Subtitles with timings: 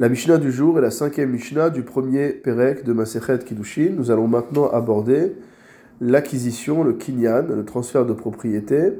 [0.00, 3.94] La Mishnah du jour est la cinquième Mishnah du premier Perek de Masechet Kiddushin.
[3.96, 5.34] Nous allons maintenant aborder
[6.00, 8.92] l'acquisition, le kinyan, le transfert de propriété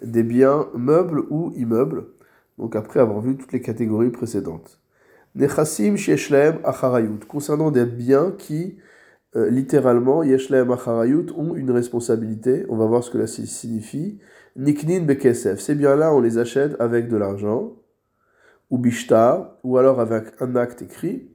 [0.00, 2.06] des biens meubles ou immeubles.
[2.56, 4.80] Donc après avoir vu toutes les catégories précédentes.
[5.34, 7.20] Nechassim Yeshlem Acharayut.
[7.28, 8.78] Concernant des biens qui,
[9.36, 12.64] euh, littéralement, Yeshlem Acharayut, ont une responsabilité.
[12.70, 14.20] On va voir ce que cela signifie.
[14.56, 15.60] Niknin Bekesef.
[15.60, 17.74] Ces biens-là, on les achète avec de l'argent
[18.70, 21.30] ou bishtar, ou alors avec un acte écrit,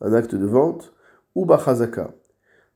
[0.00, 0.94] un acte de vente,
[1.34, 2.14] ou bachazaka.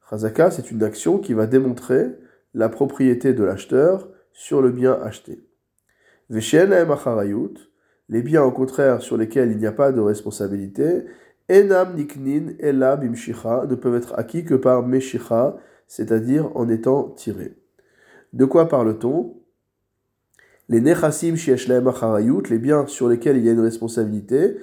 [0.08, 2.18] Chazaka, c'est une action qui va démontrer
[2.54, 5.44] la propriété de l'acheteur sur le bien acheté.
[8.10, 11.04] les biens au contraire sur lesquels il n'y a pas de responsabilité,
[11.50, 17.56] enam niknin ela bimshicha, ne peuvent être acquis que par meshicha, c'est-à-dire en étant tirés.
[18.32, 19.39] De quoi parle-t-on?
[20.70, 24.56] Les nechassim acharayut, les biens sur lesquels il y a une responsabilité,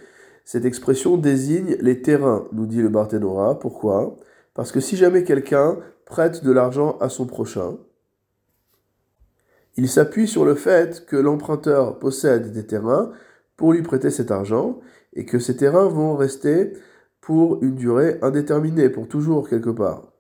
[0.46, 3.60] cette expression désigne les terrains, nous dit le Barthénora.
[3.60, 4.16] Pourquoi?
[4.54, 7.76] Parce que si jamais quelqu'un prête de l'argent à son prochain,
[9.76, 13.12] il s'appuie sur le fait que l'emprunteur possède des terrains
[13.58, 14.80] pour lui prêter cet argent
[15.14, 16.72] et que ces terrains vont rester
[17.20, 20.14] pour une durée indéterminée, pour toujours quelque part.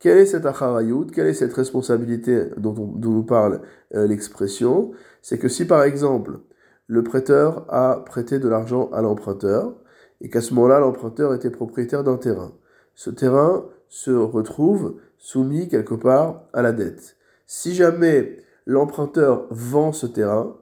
[0.00, 1.08] Quelle est cette acharayut?
[1.12, 3.60] Quelle est cette responsabilité dont, nous parle
[3.94, 4.92] euh, l'expression?
[5.20, 6.40] C'est que si par exemple
[6.86, 9.74] le prêteur a prêté de l'argent à l'emprunteur
[10.22, 12.52] et qu'à ce moment-là l'emprunteur était propriétaire d'un terrain,
[12.94, 17.16] ce terrain se retrouve soumis quelque part à la dette.
[17.46, 20.56] Si jamais l'emprunteur vend ce terrain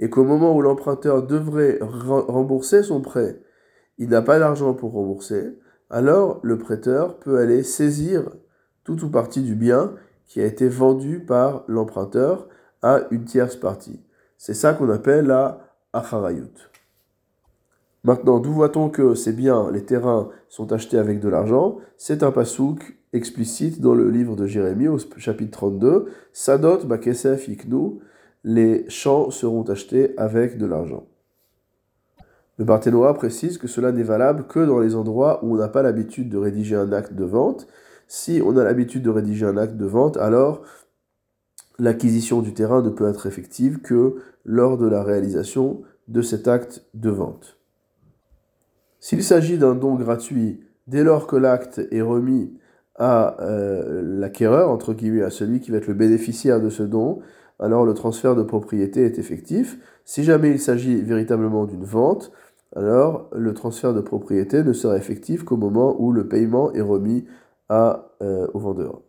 [0.00, 3.40] et qu'au moment où l'emprunteur devrait rembourser son prêt,
[3.98, 5.56] il n'a pas d'argent pour rembourser,
[5.88, 8.28] alors le prêteur peut aller saisir
[8.86, 9.92] tout ou partie du bien
[10.26, 12.48] qui a été vendu par l'emprunteur
[12.82, 14.00] à une tierce partie.
[14.38, 15.58] C'est ça qu'on appelle la
[15.92, 16.70] acharayut.
[18.04, 21.78] Maintenant, d'où voit-on que ces biens, les terrains, sont achetés avec de l'argent?
[21.96, 26.06] C'est un pasouk explicite dans le livre de Jérémie au chapitre 32.
[26.32, 27.98] Sadot bakesef iknu,
[28.44, 31.06] les champs seront achetés avec de l'argent.
[32.58, 35.82] Le Barthénois précise que cela n'est valable que dans les endroits où on n'a pas
[35.82, 37.66] l'habitude de rédiger un acte de vente,
[38.08, 40.62] si on a l'habitude de rédiger un acte de vente, alors
[41.78, 46.84] l'acquisition du terrain ne peut être effective que lors de la réalisation de cet acte
[46.94, 47.58] de vente.
[49.00, 52.52] S'il s'agit d'un don gratuit, dès lors que l'acte est remis
[52.94, 57.20] à euh, l'acquéreur, entre guillemets, à celui qui va être le bénéficiaire de ce don,
[57.58, 59.78] alors le transfert de propriété est effectif.
[60.04, 62.32] Si jamais il s'agit véritablement d'une vente,
[62.74, 67.24] alors le transfert de propriété ne sera effectif qu'au moment où le paiement est remis
[67.68, 69.02] à, euh, au vendeur.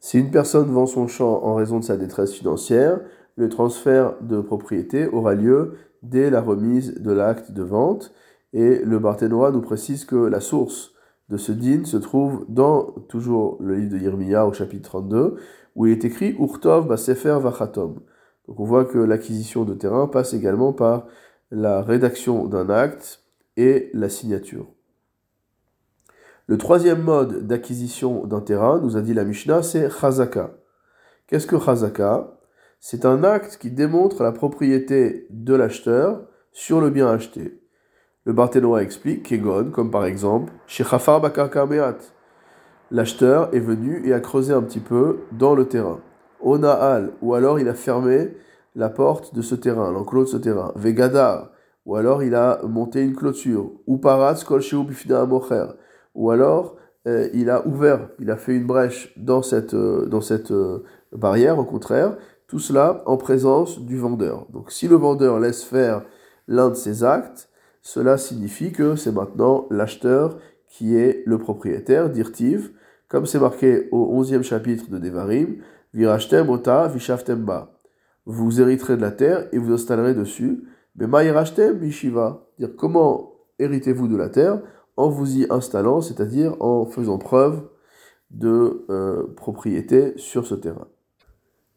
[0.00, 3.00] Si une personne vend son champ en raison de sa détresse financière,
[3.36, 8.12] le transfert de propriété aura lieu dès la remise de l'acte de vente.
[8.52, 10.92] Et le Barthénois nous précise que la source
[11.28, 15.36] de ce din se trouve dans toujours le livre de Yirmiya au chapitre 32,
[15.76, 18.00] où il est écrit Urtov Basefer Vachatom.
[18.46, 21.06] Donc on voit que l'acquisition de terrain passe également par
[21.50, 23.24] la rédaction d'un acte
[23.56, 24.66] et la signature.
[26.50, 30.52] Le troisième mode d'acquisition d'un terrain, nous a dit la Mishnah, c'est chazaka.
[31.26, 32.38] Qu'est-ce que chazaka?
[32.80, 37.60] C'est un acte qui démontre la propriété de l'acheteur sur le bien acheté.
[38.24, 41.20] Le Barthénois explique, Kegon, comme par exemple, chez Chafar
[42.90, 46.00] L'acheteur est venu et a creusé un petit peu dans le terrain.
[46.40, 48.34] Onaal, ou alors il a fermé
[48.74, 50.72] la porte de ce terrain, l'enclos de ce terrain.
[50.76, 51.50] Vegadar,
[51.84, 53.70] ou alors il a monté une clôture.
[53.86, 54.62] Ou paratz kol
[55.28, 55.66] mocher
[56.18, 56.74] ou alors
[57.06, 60.82] euh, il a ouvert, il a fait une brèche dans cette, euh, dans cette euh,
[61.12, 62.16] barrière, au contraire,
[62.48, 64.46] tout cela en présence du vendeur.
[64.52, 66.02] Donc si le vendeur laisse faire
[66.48, 67.48] l'un de ces actes,
[67.82, 72.72] cela signifie que c'est maintenant l'acheteur qui est le propriétaire, d'Irtiv,
[73.06, 75.58] comme c'est marqué au 11e chapitre de Devarim,
[75.94, 77.80] Virashtem ota vishaftemba.
[78.26, 80.64] Vous hériterez de la terre et vous installerez dessus.
[80.96, 82.46] Mais maïrashtem mishiva.
[82.58, 84.60] Dire comment héritez-vous de la terre
[84.98, 87.62] en vous y installant, c'est-à-dire en faisant preuve
[88.30, 90.88] de euh, propriété sur ce terrain.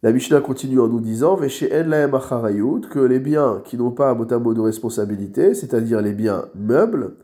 [0.01, 4.59] La Mishnah continue en nous disant que les biens qui n'ont pas un mot de
[4.59, 7.18] responsabilité, c'est-à-dire les biens meubles,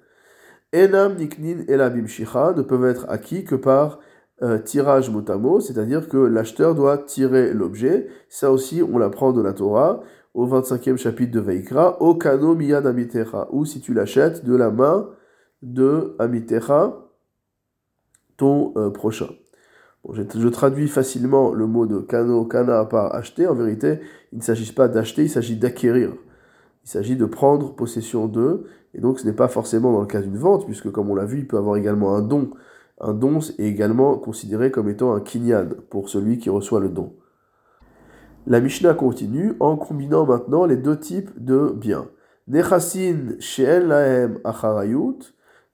[0.72, 4.00] enam niknin ne peuvent être acquis que par
[4.44, 8.08] euh, tirage motamo, c'est-à-dire que l'acheteur doit tirer l'objet.
[8.30, 10.02] Ça aussi, on l'apprend de la Torah
[10.36, 15.10] au 25e chapitre de Veikra, ou si tu l'achètes de la main
[15.74, 16.96] de Amitecha,
[18.38, 19.30] ton euh, prochain.
[20.12, 23.48] je, traduis facilement le mot de kano, kana par acheter.
[23.48, 24.00] En vérité,
[24.32, 26.14] il ne s'agit pas d'acheter, il s'agit d'acquérir.
[26.86, 30.22] Il s'agit de prendre possession d'eux, et donc ce n'est pas forcément dans le cas
[30.22, 32.52] d'une vente, puisque comme on l'a vu, il peut avoir également un don.
[33.02, 37.14] Un don est également considéré comme étant un kinyan pour celui qui reçoit le don.
[38.48, 42.08] La Mishnah continue en combinant maintenant les deux types de biens.
[42.48, 44.40] Nechasin she'en lahem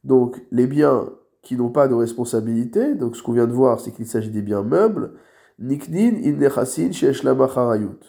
[0.03, 1.09] donc les biens
[1.41, 4.41] qui n'ont pas de responsabilité, donc ce qu'on vient de voir, c'est qu'il s'agit des
[4.41, 5.13] biens meubles,
[5.59, 7.99] niknin in nechasin she'esh acharayut,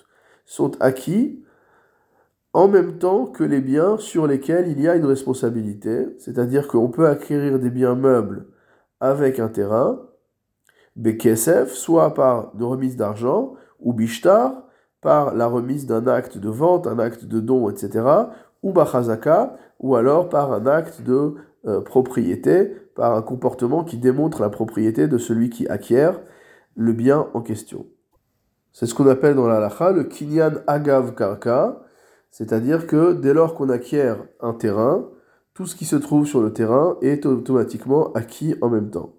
[0.46, 1.44] sont acquis
[2.52, 6.88] en même temps que les biens sur lesquels il y a une responsabilité, c'est-à-dire qu'on
[6.88, 8.46] peut acquérir des biens meubles
[9.00, 10.00] avec un terrain,
[10.94, 14.62] bekesef, soit par de remise d'argent, ou bishtar,
[15.00, 18.06] par la remise d'un acte de vente, un acte de don, etc.,
[18.62, 21.34] ou bachazaka, ou alors par un acte de
[21.66, 26.20] euh, propriété, par un comportement qui démontre la propriété de celui qui acquiert
[26.76, 27.86] le bien en question.
[28.72, 31.80] C'est ce qu'on appelle dans la halacha le kinyan agav karka,
[32.30, 35.08] c'est-à-dire que dès lors qu'on acquiert un terrain,
[35.54, 39.14] tout ce qui se trouve sur le terrain est automatiquement acquis en même temps.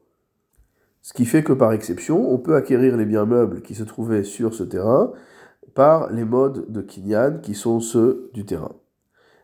[1.02, 4.24] Ce qui fait que par exception, on peut acquérir les biens meubles qui se trouvaient
[4.24, 5.14] sur ce terrain
[5.74, 8.74] par les modes de kinyan qui sont ceux du terrain.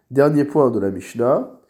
[0.09, 1.60] Dernier point de la Mishnah,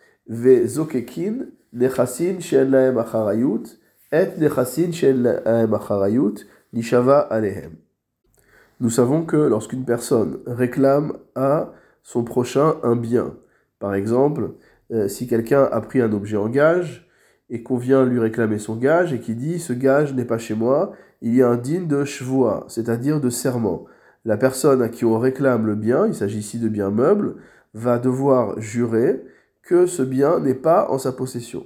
[8.80, 11.74] Nous savons que lorsqu'une personne réclame à
[12.04, 13.36] son prochain un bien.
[13.80, 14.54] Par exemple,
[14.92, 17.08] euh, si quelqu'un a pris un objet en gage
[17.50, 20.56] et qu'on vient lui réclamer son gage et qui dit ce gage n'est pas chez
[20.56, 23.86] moi, il y a un digne de shvoa, c'est-à-dire de serment.
[24.26, 27.36] La personne à qui on réclame le bien, il s'agit ici de bien meuble,
[27.74, 29.24] va devoir jurer
[29.88, 31.66] ce bien n'est pas en sa possession.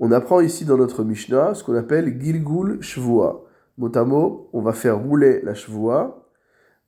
[0.00, 3.44] On apprend ici dans notre Mishnah ce qu'on appelle Gilgul Shvoa.
[3.78, 6.28] Mot à mot, on va faire rouler la Shvoa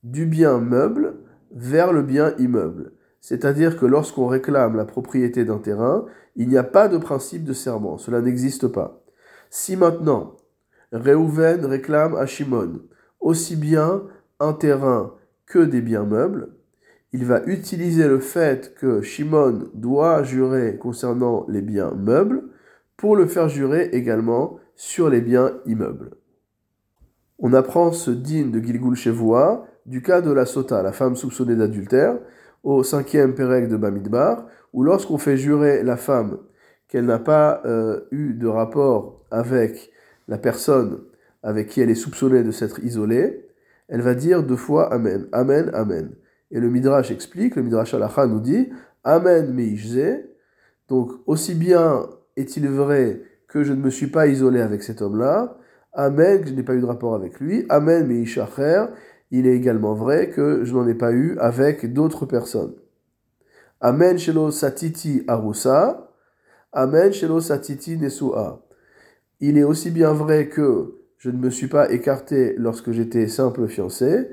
[0.03, 1.15] du bien meuble
[1.53, 2.93] vers le bien immeuble.
[3.21, 6.05] C'est-à-dire que lorsqu'on réclame la propriété d'un terrain,
[6.37, 9.03] il n'y a pas de principe de serment, cela n'existe pas.
[9.51, 10.37] Si maintenant,
[10.93, 12.81] Réhouven réclame à Shimon
[13.21, 14.03] aussi bien
[14.39, 15.15] un terrain
[15.47, 16.56] que des biens meubles,
[17.17, 22.43] il va utiliser le fait que Shimon doit jurer concernant les biens meubles
[22.99, 26.11] pour le faire jurer également sur les biens immeubles.
[27.39, 31.57] On apprend ce digne de Gilgul Shevoa du cas de la sota, la femme soupçonnée
[31.57, 32.19] d'adultère,
[32.63, 36.37] au cinquième pérec de Bamidbar, où lorsqu'on fait jurer la femme
[36.87, 39.91] qu'elle n'a pas euh, eu de rapport avec
[40.29, 41.01] la personne
[41.43, 43.49] avec qui elle est soupçonnée de s'être isolée,
[43.89, 46.11] elle va dire deux fois Amen, Amen, Amen.
[46.51, 48.69] Et le Midrash explique, le Midrash Alacha nous dit
[49.05, 50.25] Amen meishze.
[50.89, 55.57] Donc, aussi bien est-il vrai que je ne me suis pas isolé avec cet homme-là,
[55.93, 58.85] Amen, que je n'ai pas eu de rapport avec lui, Amen meishacher,
[59.31, 62.75] il est également vrai que je n'en ai pas eu avec d'autres personnes.
[63.81, 66.11] Amen shelo satiti arusa,
[66.73, 68.67] Amen shelo satiti nesua.
[69.41, 73.67] Il est aussi bien vrai que je ne me suis pas écarté lorsque j'étais simple
[73.67, 74.29] fiancé,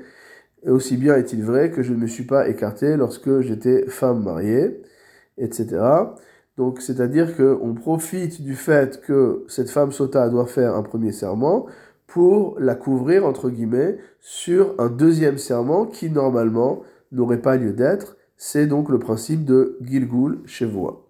[0.64, 4.22] et aussi bien est-il vrai que je ne me suis pas écarté lorsque j'étais femme
[4.22, 4.82] mariée,
[5.38, 5.78] etc.
[6.56, 11.66] Donc, c'est-à-dire qu'on profite du fait que cette femme sota doit faire un premier serment
[12.06, 18.16] pour la couvrir, entre guillemets, sur un deuxième serment qui, normalement, n'aurait pas lieu d'être.
[18.36, 21.03] C'est donc le principe de Gilgul Shevoa.